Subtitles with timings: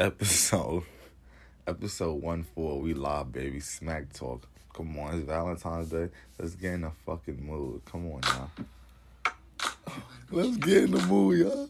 [0.00, 0.84] episode,
[1.66, 2.80] episode one four.
[2.80, 3.60] We live, baby.
[3.60, 4.48] Smack talk.
[4.72, 6.08] Come on, it's Valentine's Day.
[6.38, 7.82] Let's get in the fucking mood.
[7.84, 8.50] Come on y'all.
[10.30, 11.68] Let's get in the mood, y'all.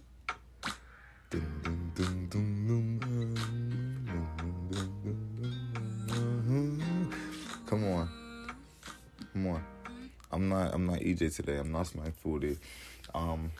[7.66, 8.08] Come on.
[9.32, 9.64] Come on.
[10.30, 11.58] I'm not I'm not EJ today.
[11.58, 12.58] I'm not Smack Foodie.
[13.12, 13.50] Um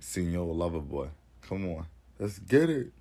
[0.00, 1.08] Senior Lover Boy.
[1.42, 1.86] Come on.
[2.18, 2.92] Let's get it.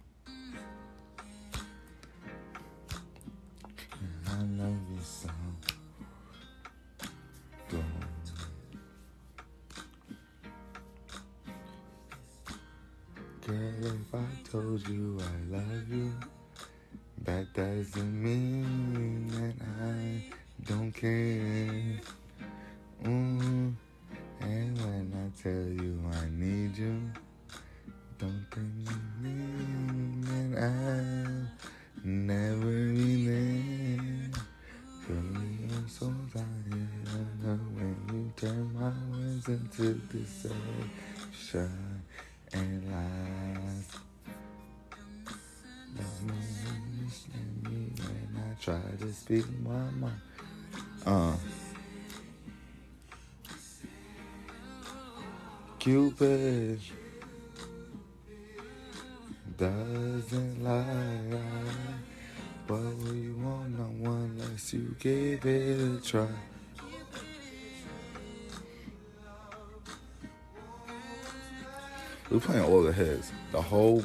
[39.81, 42.03] Words into deception
[42.53, 43.87] and lies.
[45.97, 46.31] Don't
[46.99, 50.21] understand me when I try to speak my mind.
[51.05, 51.35] Uh.
[55.79, 56.79] Cupid
[72.31, 73.33] We're playing all the hits.
[73.51, 74.01] The whole,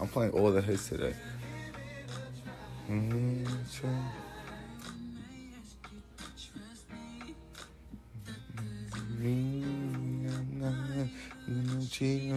[0.00, 1.14] I'm playing all the hits today.
[2.90, 3.46] Mm,
[11.88, 12.32] cheat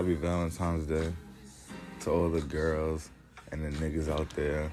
[0.00, 1.12] Happy Valentine's Day
[2.00, 3.10] to all the girls
[3.52, 4.72] and the niggas out there,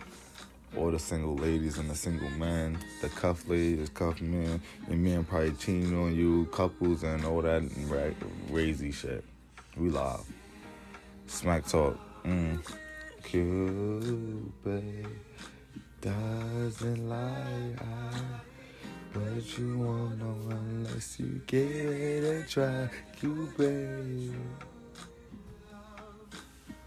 [0.77, 5.25] all the single ladies and the single men, the cuff ladies, cuff men, your man
[5.25, 8.13] probably cheating on you, couples and all that ra-
[8.49, 9.21] crazy shit.
[9.75, 10.23] We live.
[11.25, 11.99] Smack talk.
[12.23, 12.65] Mm.
[13.21, 15.07] Cupid
[15.99, 17.75] doesn't lie,
[19.11, 22.89] but you won't know unless you give it a try.
[23.19, 24.33] Cupid.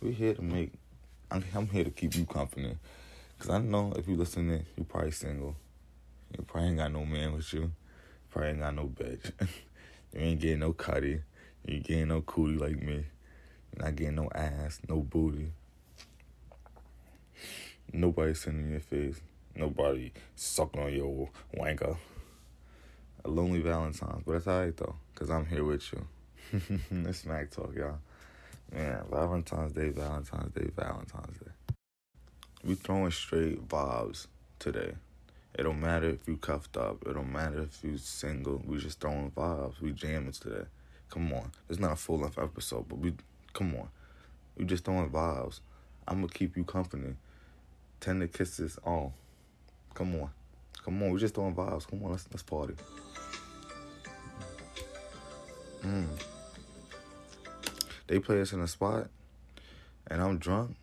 [0.00, 0.72] we're here to make.
[1.30, 2.78] I'm, here to keep you confident,
[3.38, 5.54] cause I know if you listening, you probably single.
[6.36, 7.70] You probably ain't got no man with you.
[8.30, 9.30] Probably ain't got no bitch.
[10.12, 11.20] you ain't getting no cutty.
[11.66, 13.04] You ain't getting no cootie like me.
[13.76, 15.52] You're not getting no ass, no booty.
[17.92, 19.20] Nobody sitting in your face.
[19.54, 21.96] Nobody sucking on your wanker.
[23.24, 26.06] A lonely Valentine's, but that's alright though, cause I'm here with you.
[26.90, 27.98] It's smack talk, y'all.
[28.72, 31.74] Man, Valentine's Day, Valentine's Day, Valentine's Day.
[32.62, 34.92] We throwing straight vibes today.
[35.54, 37.02] It don't matter if you cuffed up.
[37.06, 38.62] It don't matter if you single.
[38.64, 39.80] We just throwing vibes.
[39.80, 40.66] We jamming today.
[41.08, 41.50] Come on.
[41.68, 43.14] It's not a full length episode, but we
[43.52, 43.88] come on.
[44.56, 45.60] We just throwing vibes.
[46.06, 47.14] I'm gonna keep you company.
[47.98, 49.12] Tender kisses on.
[49.94, 50.30] Come on.
[50.84, 51.10] Come on.
[51.10, 51.88] We just throwing vibes.
[51.88, 52.12] Come on.
[52.12, 52.74] Let's let's party.
[55.82, 56.06] Mm.
[58.10, 59.08] They play us in a spot,
[60.08, 60.74] and I'm drunk,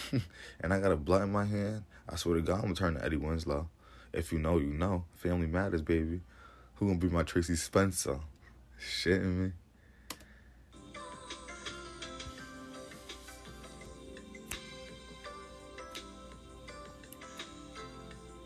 [0.62, 1.84] and I got a blunt in my hand.
[2.08, 3.68] I swear to God, I'm gonna turn to Eddie Winslow.
[4.14, 5.04] If you know, you know.
[5.16, 6.22] Family matters, baby.
[6.76, 8.18] Who gonna be my Tracie Spencer?
[8.80, 9.52] Shitting me.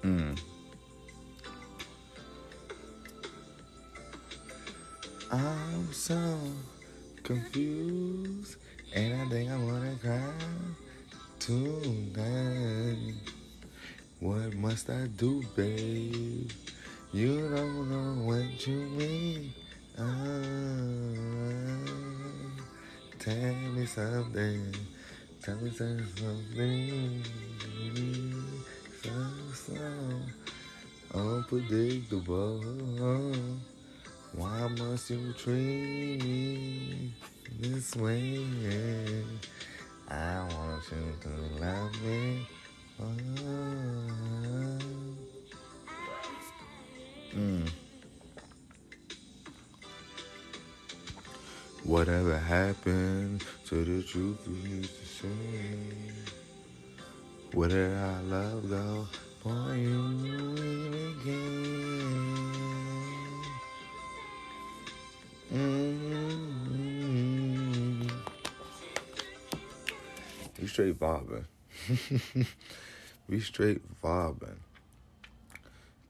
[0.03, 0.41] Mm.
[5.31, 6.51] I'm so
[7.25, 8.57] confused,
[8.95, 10.31] and I think I wanna cry
[11.41, 13.15] tonight.
[14.21, 16.53] What must I do, babe?
[17.13, 19.55] You don't know what you mean.
[19.99, 20.05] Ah,
[23.19, 24.75] tell me something.
[25.41, 27.25] Tell me something
[29.03, 29.13] so,
[29.53, 29.77] so
[31.15, 32.61] unpredictable.
[34.37, 37.13] Why must you treat me
[37.61, 38.45] this way?
[40.11, 42.47] I want you to love me.
[47.37, 47.69] Mm.
[51.85, 55.29] Whatever happened to the truth you used to say?
[57.53, 59.07] Where did our love go
[59.43, 62.54] for you again?
[65.55, 66.35] Mm-hmm.
[70.61, 71.45] We straight vibing.
[73.29, 74.57] we straight vibing.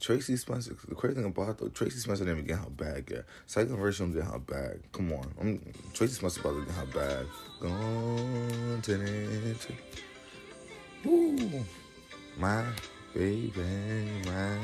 [0.00, 0.76] Tracie Spencer.
[0.88, 3.24] The crazy thing about though, Tracie Spencer didn't even get her bag yet.
[3.46, 4.80] Second version get her bag.
[4.92, 5.60] Come on, I'm,
[5.92, 7.26] Tracie Spencer about to get her bag.
[7.60, 9.56] Gone to the
[11.04, 11.64] Woo,
[12.38, 12.64] my
[13.14, 13.62] baby,
[14.24, 14.58] my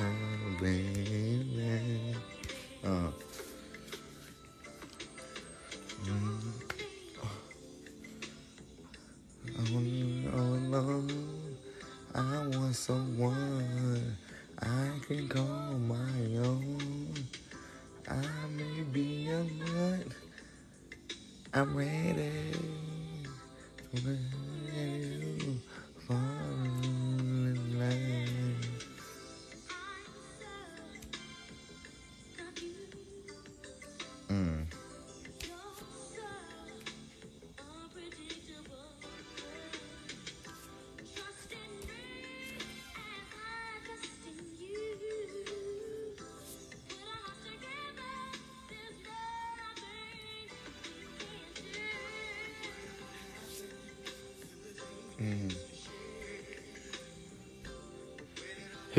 [0.60, 2.14] baby.
[2.82, 3.10] Uh.
[6.02, 6.08] Oh,
[10.32, 11.04] oh,
[12.14, 14.16] I want someone
[14.62, 15.69] I can call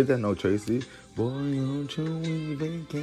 [0.01, 0.81] Hit that note, Tracy.
[1.15, 3.01] Boy, don't you care?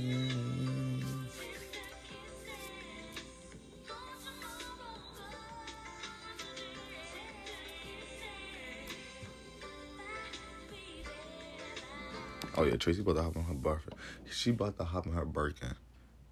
[12.56, 13.96] Oh yeah, Tracy about to hop on her birthday.
[14.28, 15.76] She about to hop on her Birkin.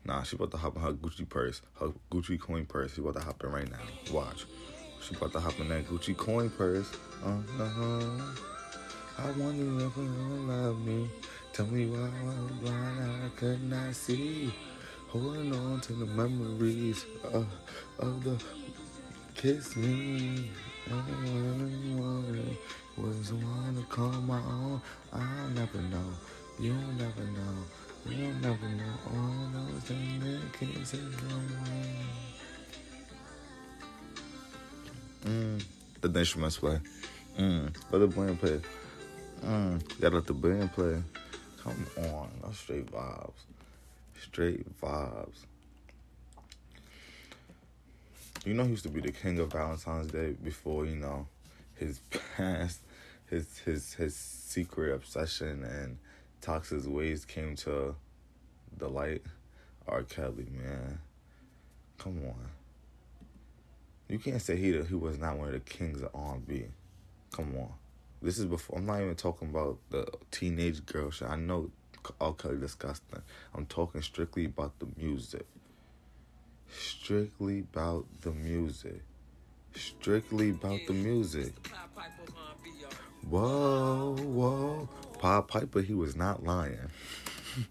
[0.08, 2.94] Nah, she about to hop in her Gucci purse, her Gucci coin purse.
[2.94, 3.76] She about to hop in right now.
[4.10, 4.46] Watch.
[5.02, 6.90] She about to hop in that Gucci coin purse.
[7.22, 8.22] Uh-huh.
[9.19, 10.05] I wonder if you
[10.49, 11.10] love me.
[11.52, 14.50] Tell me why I was blind, I could not see.
[15.08, 17.46] Holding on to the memories of,
[17.99, 18.43] of the
[19.34, 20.50] kiss me.
[20.87, 22.56] Everyone
[22.96, 24.81] was one to call my own.
[25.12, 26.14] I'll never know.
[26.58, 27.88] You'll never know.
[28.10, 29.93] You'll never know all those
[30.58, 31.14] kisses
[35.25, 35.62] Mm.
[36.00, 36.81] The instruments play.
[37.38, 37.75] Mm.
[37.90, 38.60] Let the band play.
[39.44, 40.00] Mm.
[40.00, 41.02] Gotta let the band play.
[41.62, 42.31] Come on.
[42.43, 43.32] That's straight vibes.
[44.22, 45.44] Straight vibes.
[48.46, 51.26] You know he used to be the king of Valentine's Day before, you know,
[51.75, 52.00] his
[52.37, 52.81] past,
[53.28, 55.99] his his his secret obsession and
[56.40, 57.94] toxic ways came to
[58.76, 59.23] the light.
[59.87, 60.02] R.
[60.02, 60.99] Kelly, man.
[61.99, 62.49] Come on.
[64.09, 66.66] You can't say he he was not one of the kings of R&B.
[67.33, 67.73] Come on.
[68.21, 68.78] This is before.
[68.78, 71.28] I'm not even talking about the teenage girl shit.
[71.28, 71.71] I know
[72.21, 72.33] R.
[72.35, 73.23] Kelly disgusting.
[73.54, 75.47] I'm talking strictly about the music.
[76.71, 79.02] Strictly about the music.
[79.75, 81.52] Strictly about the music.
[83.28, 84.67] Whoa, whoa.
[85.18, 86.78] Pop Piper, he was not lying.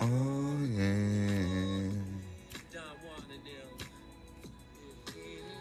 [0.00, 1.88] oh, yeah.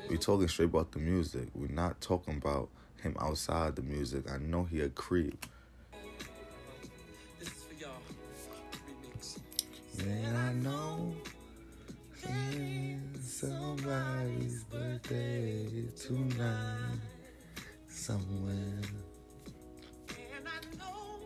[0.10, 1.48] We're talking straight about the music.
[1.55, 2.70] We're not talking about
[3.01, 4.29] him outside the music.
[4.29, 5.48] I know he a creep.
[9.98, 11.15] Yeah, I know
[12.24, 17.12] it's somebody's birthday tonight
[18.04, 18.82] somewhere.
[20.10, 21.22] And I know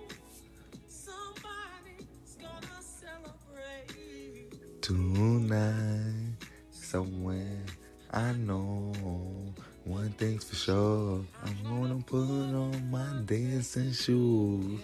[0.87, 4.53] somebody's gonna celebrate.
[4.83, 6.37] Tonight,
[6.69, 7.65] somewhere,
[8.13, 8.93] I know
[9.85, 11.25] one thing's for sure.
[11.43, 14.79] I'm gonna put on my dancing shoes.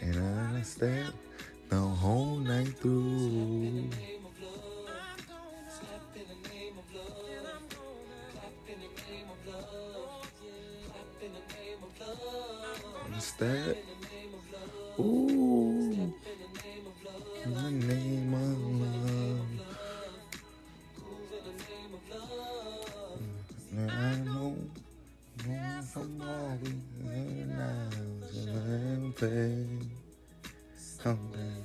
[0.00, 1.14] And I'm gonna step
[1.68, 3.57] the whole night through.
[13.38, 13.76] that?
[14.98, 16.12] Ooh.
[17.44, 18.40] In the name of
[18.80, 19.46] love.
[23.14, 24.56] Mm, now I know.
[25.46, 27.94] Now I'm always in love.
[30.76, 31.62] Something.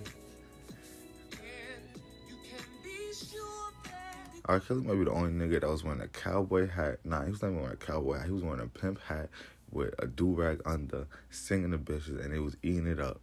[4.46, 4.60] R.
[4.60, 7.00] Kelly might be the only nigga that was wearing a cowboy hat.
[7.06, 8.26] Nah, he was not even wearing a cowboy hat.
[8.26, 9.30] He was wearing a pimp hat
[9.74, 13.20] with a do rag under, singing the bitches, and they was eating it up.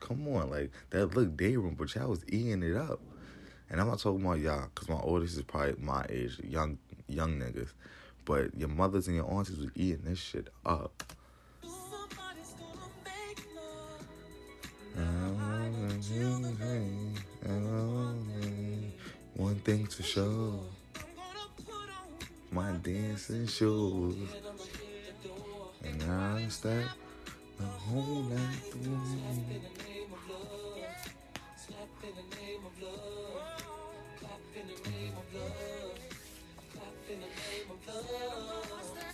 [0.00, 3.00] Come on, like that look day room, but y'all was eating it up.
[3.68, 7.40] And I'm not talking about y'all, cause my oldest is probably my age, young young
[7.40, 7.70] niggas.
[8.24, 11.02] But your mothers and your aunties was eating this shit up.
[11.62, 14.06] somebody's gonna make love.
[19.34, 20.60] One thing to show,
[20.94, 22.08] I'm gonna put on
[22.52, 24.16] my dancing shoes.
[26.06, 26.84] And I step
[27.58, 28.38] the whole night
[28.70, 29.00] through.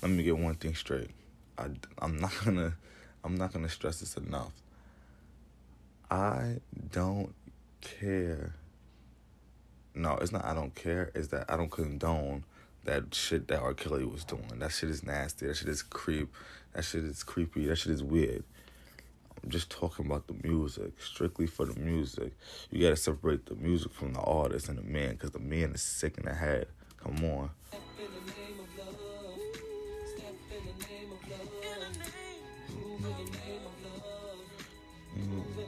[0.03, 1.11] Let me get one thing straight.
[1.57, 1.69] I,
[1.99, 2.75] I'm not gonna
[3.25, 4.53] I'm not gonna stress this enough.
[6.11, 6.57] I
[6.91, 7.33] don't
[7.81, 8.55] care.
[9.95, 12.45] No, it's not I don't care, it's that I don't condone
[12.85, 13.75] that shit that R.
[13.75, 14.59] Kelly was doing.
[14.59, 15.47] That shit is nasty.
[15.47, 16.35] That shit is creep.
[16.75, 17.67] That shit is creepy.
[17.67, 18.45] That shit is weird.
[19.43, 22.33] I'm just talking about the music, strictly for the music.
[22.71, 25.83] You gotta separate the music from the artist and the man, because the man is
[25.83, 26.69] sick in the head.
[26.99, 27.51] Come on.
[35.15, 35.63] Mm-hmm.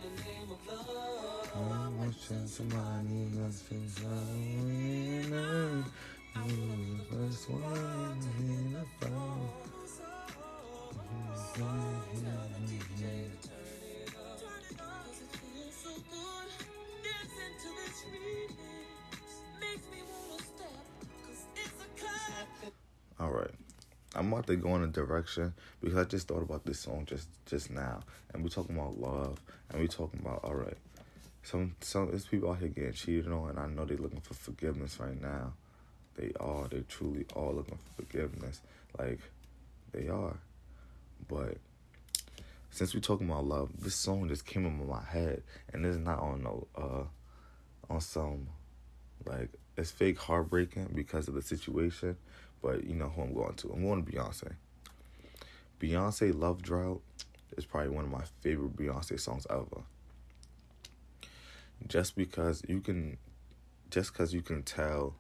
[23.21, 23.51] All right.
[24.17, 27.29] I'm about to go in a direction because I just thought about this song just
[27.47, 28.01] just now,
[28.33, 30.77] and we're talking about love, and we're talking about all right.
[31.45, 34.35] Some some there's people out here getting cheated on, and I know they're looking for
[34.35, 35.53] forgiveness right now.
[36.17, 36.67] They are.
[36.67, 38.61] They truly are looking for forgiveness.
[38.99, 39.21] Like
[39.93, 40.37] they are,
[41.29, 41.59] but
[42.71, 45.43] since we're talking about love, this song just came into my head,
[45.73, 47.05] and it's not on no uh
[47.93, 48.49] on some
[49.27, 52.17] like it's fake heartbreaking because of the situation.
[52.63, 53.73] But you know who I'm going to.
[53.73, 54.55] I'm going to Beyonce.
[55.81, 57.03] Beyonce Love Drought
[57.57, 59.83] is probably one of my favorite Beyonce songs ever.
[61.87, 63.19] Just because you can
[63.91, 65.15] just because you can tell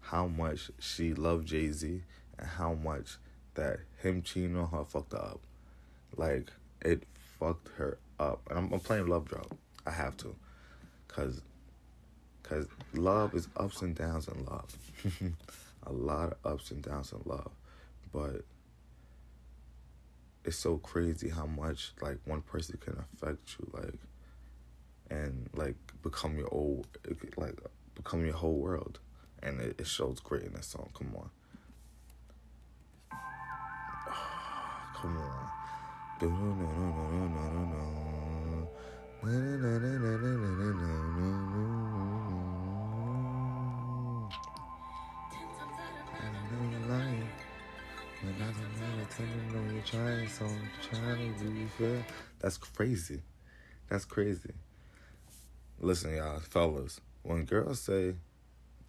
[0.00, 2.02] how much she loved Jay Z
[2.38, 3.18] and how much
[3.54, 5.40] that him cheating on her fucked her up.
[6.16, 6.50] Like
[6.82, 7.04] it
[7.38, 8.40] fucked her up.
[8.48, 9.52] And I'm, I'm playing Love Drought.
[9.86, 10.34] I have to.
[11.08, 11.42] Cause
[12.42, 14.76] Cause love is ups and downs in love.
[15.86, 17.52] a lot of ups and downs in love.
[18.12, 18.44] But
[20.44, 23.94] it's so crazy how much like one person can affect you like
[25.10, 26.88] and like become your old
[27.36, 27.54] like
[27.94, 28.98] become your whole world.
[29.42, 30.90] And it, it shows great in this song.
[30.96, 31.30] Come on.
[35.00, 35.40] Come on.
[52.40, 53.22] That's crazy.
[53.88, 54.52] That's crazy.
[55.80, 57.00] Listen, y'all, fellas.
[57.22, 58.16] When girls say,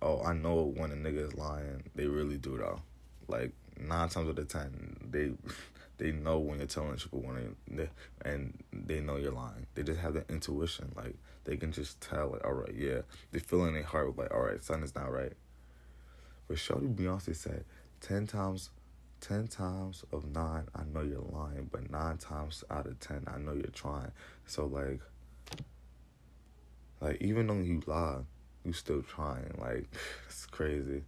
[0.02, 2.82] "Oh, I know when a nigga is lying," they really do though.
[3.28, 5.32] Like nine times out of ten, they
[6.02, 7.88] they know when you're telling the truth when they,
[8.26, 9.68] and they know you're lying.
[9.76, 10.92] They just have that intuition.
[10.96, 12.32] Like they can just tell.
[12.32, 14.18] Like, all right, yeah, they feel in their heart.
[14.18, 15.34] Like, all right, something's not right.
[16.48, 17.66] But Shorty Beyonce said,
[18.02, 18.72] 10 times,
[19.22, 23.38] 10 times of 9, I know you're lying, but 9 times out of 10, I
[23.38, 24.12] know you're trying.
[24.48, 25.02] So, like,
[27.00, 28.22] like even though you lie,
[28.66, 29.54] you still trying.
[29.60, 29.88] Like,
[30.28, 31.04] it's crazy.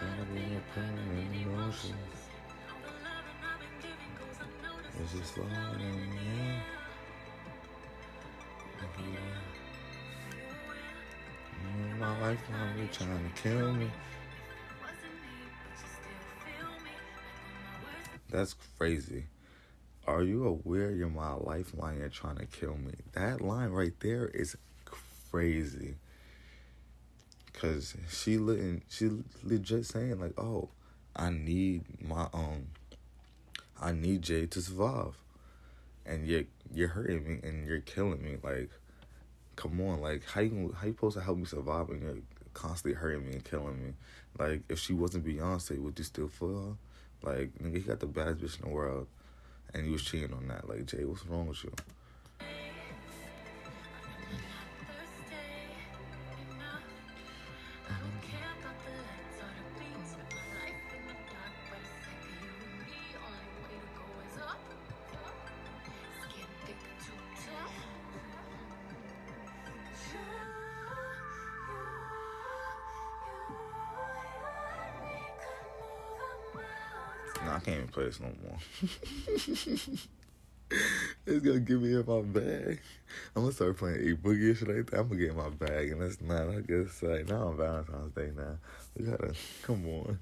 [0.00, 0.62] Gotta be a
[5.30, 5.48] flowing
[5.80, 6.60] in.
[11.64, 12.20] Mm, My
[12.92, 13.90] trying to kill me.
[18.30, 19.26] That's crazy.
[20.06, 21.98] Are you aware you're my lifeline?
[21.98, 22.94] You're trying to kill me.
[23.12, 24.56] That line right there is
[25.30, 25.96] crazy.
[27.62, 29.08] Cause she lit, she
[29.44, 30.68] legit saying like, "Oh,
[31.14, 32.66] I need my um,
[33.80, 35.14] I need Jay to survive,"
[36.04, 36.42] and you're
[36.74, 38.36] you're hurting me and you're killing me.
[38.42, 38.68] Like,
[39.54, 42.18] come on, like how you how you supposed to help me survive and you're
[42.52, 43.92] constantly hurting me and killing me.
[44.40, 46.76] Like, if she wasn't Beyonce, would you still feel
[47.22, 47.30] her?
[47.30, 49.06] Like, nigga, he got the baddest bitch in the world,
[49.72, 50.68] and he was cheating on that.
[50.68, 51.72] Like, Jay, what's wrong with you?
[78.18, 79.98] Can't even play this no more.
[81.26, 82.80] it's gonna get me in my bag.
[83.34, 85.00] I'm gonna start playing a boogie shit like that.
[85.00, 86.48] I'm gonna get in my bag, and that's not.
[86.48, 88.58] I guess like now on Valentine's Day now.
[88.96, 90.18] We gotta come on.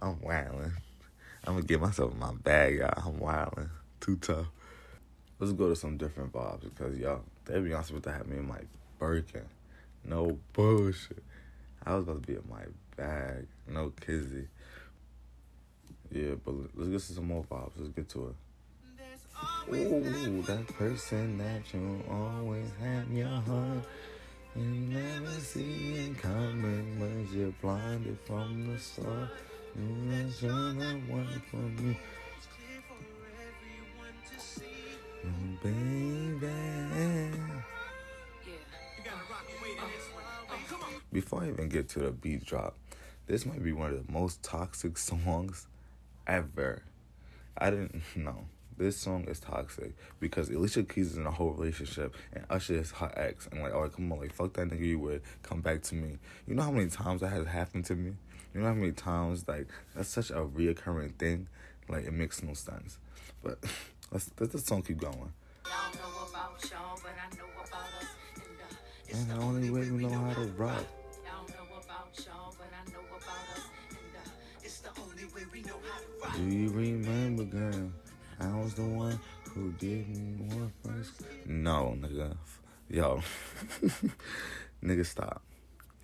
[0.02, 0.72] I'm wildin'.
[1.44, 2.92] I'm gonna get myself in my bag, y'all.
[2.96, 3.70] I'm wildin'.
[4.00, 4.46] Too tough.
[5.38, 8.38] Let's go to some different vibes because y'all, they be honest with to have me
[8.38, 8.60] in my
[8.98, 9.44] Birkin.
[10.04, 11.22] No bullshit.
[11.84, 12.64] I was about to be in my
[12.96, 13.46] bag.
[13.68, 14.48] No kizzy.
[16.10, 17.72] Yeah, but let's get to some more vibes.
[17.76, 18.34] Let's get to it.
[19.70, 23.84] Ooh, that person that you always have in your heart.
[24.56, 29.28] You never see it coming, but you're blinded from the start.
[29.76, 31.98] You are trying to one for me.
[35.24, 35.28] Oh,
[35.62, 36.48] baby.
[41.12, 42.76] Before I even get to the beat drop,
[43.26, 45.66] this might be one of the most toxic songs
[46.28, 46.82] ever.
[47.56, 48.44] I didn't know.
[48.76, 52.92] This song is toxic because Alicia Keys is in a whole relationship and Usher is
[52.92, 55.82] her ex and like, oh come on, like fuck that nigga you would come back
[55.84, 56.18] to me.
[56.46, 58.12] You know how many times that has happened to me?
[58.54, 59.66] You know how many times like
[59.96, 61.48] that's such a reoccurring thing?
[61.88, 62.98] Like it makes no sense.
[63.42, 63.58] But
[64.12, 65.32] let's let the song keep going.
[69.12, 70.84] And the only way we know how to rock.
[76.38, 77.90] Do you remember, girl?
[78.38, 79.18] I was the one
[79.50, 79.72] who
[80.06, 81.22] me one first.
[81.44, 82.36] No, nigga.
[82.88, 83.20] Yo.
[84.84, 85.42] nigga, stop.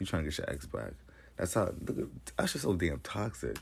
[0.01, 0.95] You trying to get your ex back.
[1.37, 1.77] That's how, at,
[2.37, 3.59] that's just so damn toxic.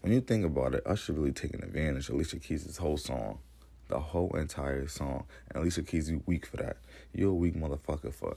[0.00, 3.38] When you think about it, Usher really taking advantage of Alicia Keys' whole song.
[3.86, 5.26] The whole entire song.
[5.50, 6.78] And Alicia Keys, you weak for that.
[7.14, 8.36] You're a weak motherfucker for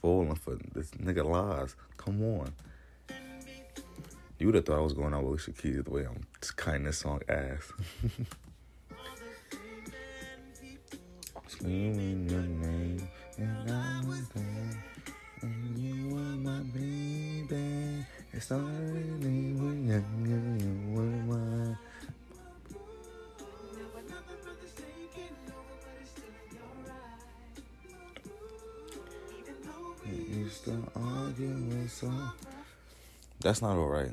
[0.00, 1.76] falling for this nigga lies.
[1.96, 2.52] Come on.
[4.38, 6.84] You would have thought I was going out with Alicia Keys the way I'm cutting
[6.84, 7.72] this song ass.
[11.46, 14.82] Screaming your name, and I was there,
[15.42, 18.06] and you were my baby.
[18.48, 19.88] When
[20.60, 21.78] you were.
[30.66, 32.12] You arguing so.
[33.40, 34.12] That's not alright.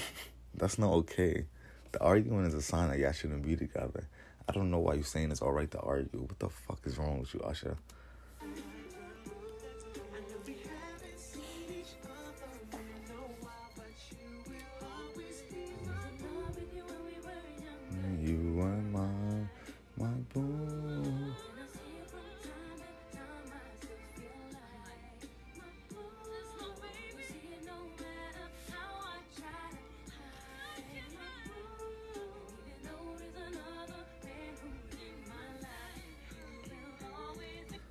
[0.54, 1.46] That's not okay.
[1.90, 4.08] The arguing is a sign that y'all shouldn't be together.
[4.48, 6.20] I don't know why you're saying it's alright to argue.
[6.20, 7.76] What the fuck is wrong with you, Usher?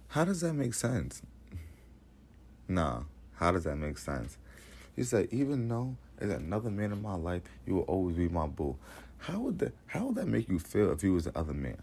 [0.09, 1.21] How does that make sense?
[2.67, 3.03] Nah,
[3.35, 4.37] how does that make sense?
[4.95, 8.47] He said, even though there's another man in my life, you will always be my
[8.47, 8.75] boo.
[9.19, 11.81] How would that how would that make you feel if you was the other man?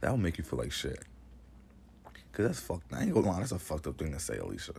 [0.00, 1.02] That would make you feel like shit.
[2.32, 2.92] Cause that's fucked.
[2.92, 4.74] I ain't gonna lie, that's a fucked up thing to say, Alicia.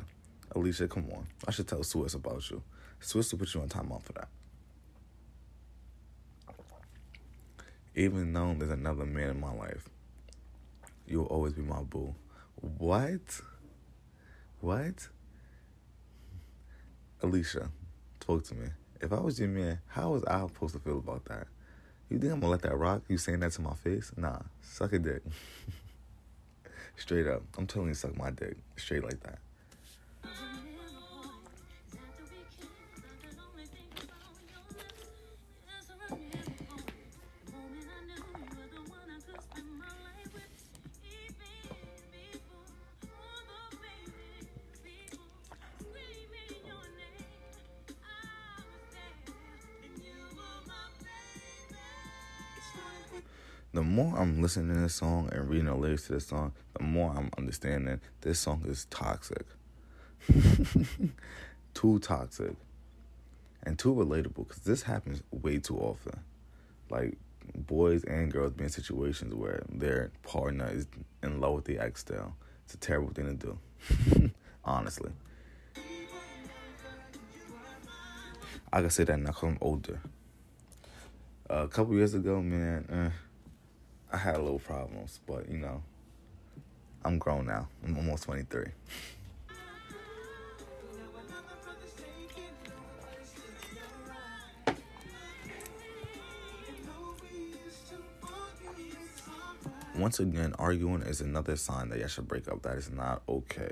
[0.56, 1.26] Alicia, come on.
[1.48, 2.62] I should tell Swizz about you.
[3.02, 4.28] Swizz will put you on timeout for that.
[7.98, 9.90] Even though there's another man in my life,
[11.08, 12.14] you'll always be my boo.
[12.78, 13.42] What?
[14.62, 15.08] What?
[17.24, 17.72] Alicia,
[18.20, 18.68] talk to me.
[19.02, 21.48] If I was your man, how was I supposed to feel about that?
[22.12, 23.02] You think I'm gonna let that rock?
[23.08, 24.12] You saying that to my face?
[24.16, 25.24] Nah, suck a dick.
[26.98, 27.42] Straight up.
[27.58, 28.58] I'm telling you, suck my dick.
[28.76, 29.40] Straight like that.
[54.48, 58.00] Listening to this song and reading the lyrics to this song, the more I'm understanding
[58.22, 59.46] this song is toxic.
[61.74, 62.56] too toxic.
[63.64, 66.22] And too relatable because this happens way too often.
[66.90, 67.18] Like
[67.58, 70.88] boys and girls be in situations where their partner is
[71.22, 72.34] in love with the ex still.
[72.64, 74.32] It's a terrible thing to do.
[74.64, 75.12] Honestly.
[78.72, 80.00] I can say that now because I'm older.
[81.50, 83.27] Uh, a couple years ago, man, eh,
[84.18, 85.84] I had a little problems, but you know,
[87.06, 87.68] I'm grown now.
[87.86, 88.66] I'm almost 23.
[99.96, 102.64] Once again, arguing is another sign that you should break up.
[102.64, 103.70] That is not okay.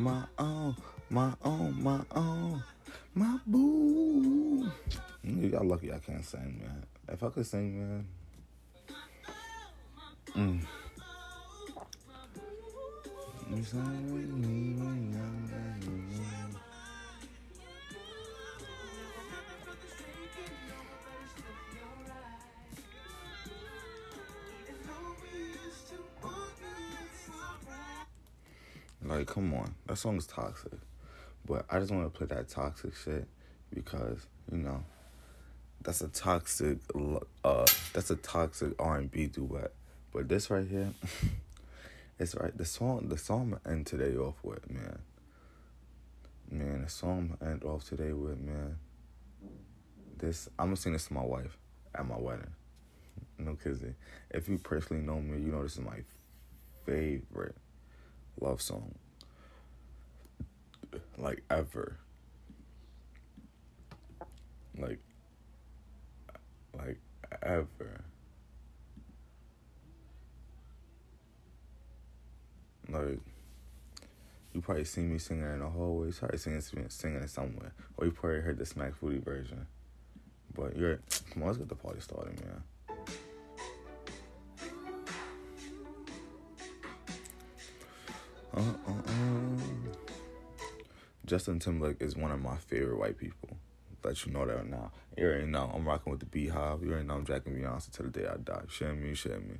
[0.00, 0.74] My own,
[1.10, 2.62] my own, my own,
[3.14, 4.70] my boo.
[5.22, 6.86] Y'all lucky I can't sing, man.
[7.06, 8.06] If I could sing, man.
[10.34, 10.60] Mm.
[29.90, 30.78] That song is toxic.
[31.44, 33.26] But I just want to play that toxic shit
[33.74, 34.84] because you know
[35.82, 36.78] that's a toxic,
[37.44, 39.72] uh, that's a toxic R and B duet.
[40.12, 40.92] But this right here,
[42.20, 42.56] it's right.
[42.56, 45.00] The song, the song I end today off with, man.
[46.48, 48.76] Man, the song I end off today with, man.
[50.18, 51.58] This I'm gonna sing this to my wife
[51.96, 52.52] at my wedding.
[53.38, 53.96] No kidding.
[54.30, 56.04] If you personally know me, you know this is my
[56.84, 57.56] favorite
[58.40, 58.94] love song.
[61.18, 61.98] Like ever.
[64.78, 64.98] Like
[66.76, 66.98] like
[67.42, 68.00] ever.
[72.88, 73.20] Like
[74.52, 76.08] you probably seen me singing in the hallway.
[76.08, 79.66] You probably singing singing somewhere, or you probably heard the Smack Foodie version.
[80.54, 81.00] But you're
[81.32, 82.62] come on, let's get the party started, man.
[88.52, 89.99] Uh, uh, uh.
[91.30, 93.50] Justin Timberlake is one of my favorite white people.
[94.02, 94.90] Let you know that now.
[95.16, 96.82] You already know I'm rocking with the BeyHive.
[96.82, 98.62] You already know I'm jacking Beyonce till the day I die.
[98.68, 99.54] Share me, share me.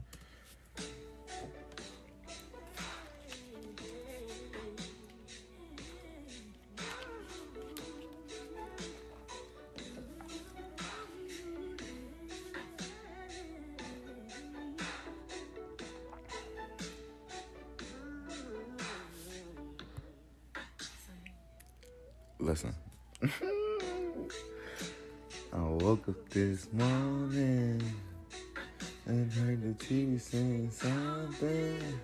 [30.21, 32.01] Saying something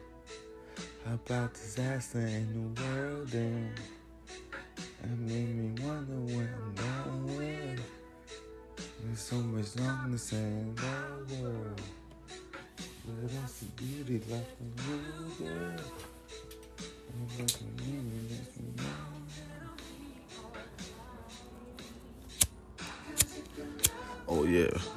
[1.06, 3.78] about disaster in the world and
[5.04, 7.78] it made me wonder where I'm going.
[9.04, 9.76] There's so much
[10.12, 11.80] to in the world.
[12.78, 14.72] But that's the beauty left in
[17.84, 18.00] you,
[18.60, 18.84] me know.
[24.28, 24.95] Oh yeah.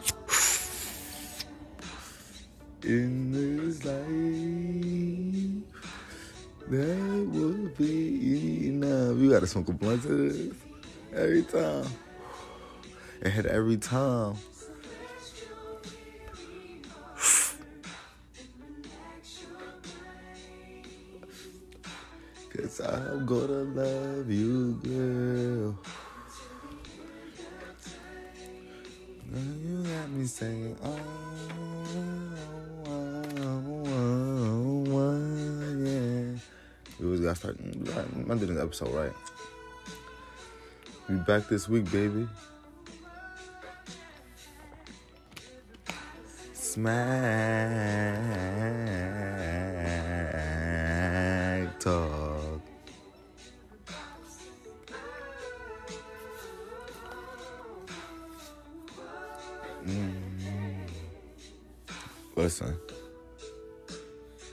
[9.49, 10.55] Smoke a blunt to this
[11.11, 11.85] every time.
[13.21, 14.35] It hit every time.
[22.53, 25.79] Cause I'm gonna love you, girl.
[29.31, 30.99] Now you got me saying, oh,
[32.85, 33.03] oh,
[33.65, 33.93] oh,
[34.93, 35.17] oh,
[35.83, 36.37] yeah.
[36.99, 37.57] We always gotta start.
[37.59, 39.38] I'm doing this episode right.
[41.09, 42.27] We back this week, baby.
[46.53, 46.99] Smack
[51.79, 52.61] talk.
[59.83, 60.13] Mm.
[62.35, 62.77] Listen.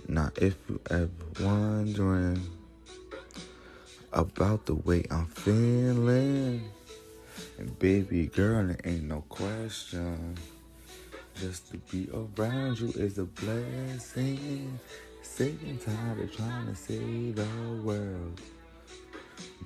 [0.08, 2.55] Now, if you ever wondering
[4.36, 6.68] about the way I'm feeling,
[7.58, 10.36] and baby girl, there ain't no question.
[11.40, 14.78] Just to be around you is a blessing.
[15.22, 17.46] Sick and tired of trying to save the
[17.82, 18.40] world.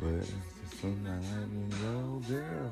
[0.01, 2.71] But it's from like no girl.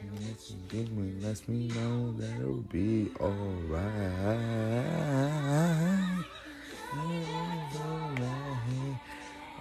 [0.00, 3.10] And it's give me, lets me know that it'll be.
[3.18, 3.88] Alright.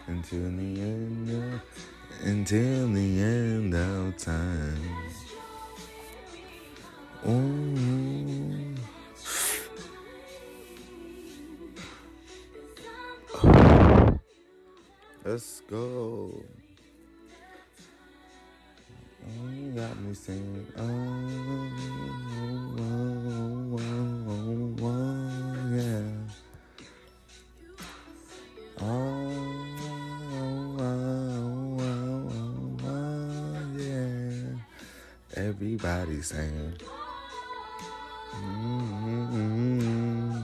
[0.09, 1.61] Until the end of,
[2.25, 4.83] until the end of time.
[7.29, 7.73] Ooh.
[15.25, 16.43] Let's go.
[19.25, 20.67] Oh, you got me singing.
[20.77, 21.12] Oh, oh,
[35.73, 36.75] Everybody saying.
[38.35, 40.43] Mm-hmm.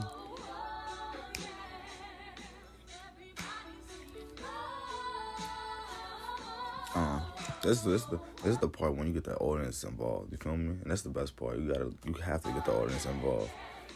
[6.95, 7.19] Uh,
[7.61, 10.31] this this the the part when you get the audience involved.
[10.31, 10.77] You feel me?
[10.81, 11.59] And that's the best part.
[11.59, 13.51] You gotta you have to get the audience involved.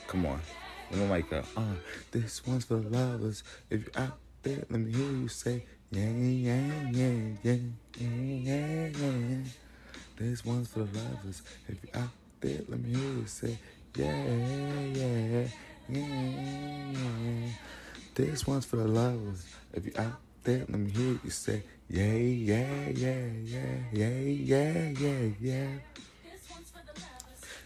[0.05, 0.39] Come on,
[0.91, 1.45] let me make that.
[1.57, 1.63] Uh,
[2.11, 3.43] this one's for lovers.
[3.71, 7.57] If you're out there, let me hear you say yeah yeah yeah yeah
[7.97, 8.89] yeah yeah.
[8.89, 9.39] yeah.
[10.15, 11.41] This one's for the lovers.
[11.67, 13.57] If you're out there, let me hear you say
[13.95, 14.25] yeah
[14.93, 15.47] yeah
[15.89, 17.49] yeah yeah.
[18.13, 19.45] This one's for the lovers.
[19.73, 24.89] If you're out there, let me hear you say yeah yeah yeah yeah yeah yeah
[24.99, 25.67] yeah yeah.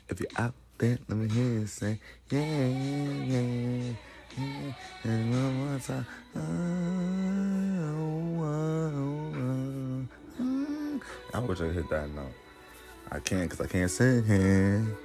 [0.10, 1.99] If you're out there, let me hear you say
[2.31, 3.93] yeah yeah
[4.38, 4.73] yeah.
[5.03, 6.05] And one more time.
[6.36, 6.41] Oh,
[8.39, 9.46] oh, oh, oh.
[11.34, 12.32] I wish I could hit that note.
[13.12, 14.96] I can't because I can't sing.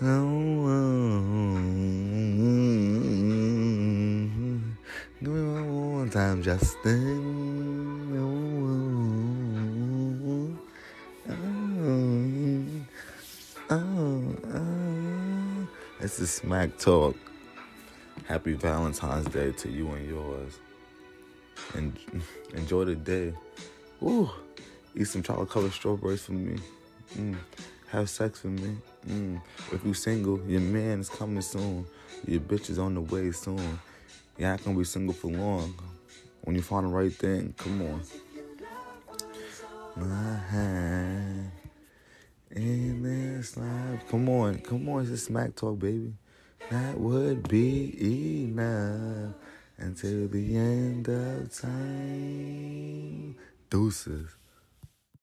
[0.00, 0.68] Oh,
[5.20, 8.14] Give me one more time, Justin.
[13.70, 15.68] Oh, oh, oh.
[16.00, 17.16] This is Smack Talk.
[18.26, 20.58] Happy Valentine's Day to you and yours.
[21.74, 21.98] And
[22.54, 23.32] enjoy the day.
[24.00, 24.30] Woo.
[24.98, 26.58] Eat some chocolate covered strawberries for me.
[27.16, 27.36] Mm.
[27.90, 28.76] Have sex with me.
[29.06, 29.40] Mm.
[29.72, 31.86] If you single, your man is coming soon.
[32.26, 33.78] Your bitch is on the way soon.
[34.36, 35.72] You're not gonna be single for long.
[36.40, 38.02] When you find the right thing, come on.
[39.94, 41.52] My hand
[42.50, 44.02] in this life.
[44.10, 46.12] Come on, come on, it's a smack talk, baby.
[46.70, 49.34] That would be enough
[49.76, 53.36] until the end of time.
[53.70, 54.37] Deuces.